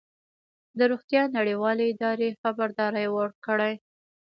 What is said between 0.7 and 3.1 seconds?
د روغتیا نړیوالې ادارې خبرداری